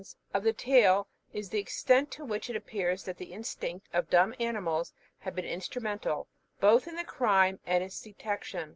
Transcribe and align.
The 0.01 0.05
most 0.07 0.11
surprising 0.13 0.31
part 0.31 0.41
of 0.41 0.43
the 0.45 0.63
tale 0.63 1.07
is 1.31 1.49
the 1.51 1.59
extent 1.59 2.11
to 2.13 2.25
which 2.25 2.49
it 2.49 2.55
appears 2.55 3.03
that 3.03 3.17
the 3.19 3.33
instinct 3.33 3.87
of 3.93 4.09
dumb 4.09 4.33
animals 4.39 4.93
had 5.19 5.35
been 5.35 5.45
instrumental, 5.45 6.27
both 6.59 6.87
in 6.87 6.95
the 6.95 7.03
crime 7.05 7.59
and 7.67 7.83
in 7.83 7.85
its 7.85 8.01
detection. 8.01 8.69